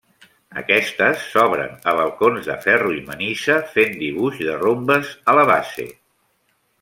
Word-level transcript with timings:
Aquestes 0.59 1.25
s'obren 1.33 1.75
a 1.91 1.95
balcons, 1.99 2.41
de 2.47 2.57
ferro 2.65 2.95
i 2.95 3.03
manisa 3.11 3.59
fent 3.77 3.93
dibuix 4.03 4.41
de 4.51 4.57
rombes 4.65 5.13
a 5.35 5.41
la 5.41 5.45
base. 5.55 5.87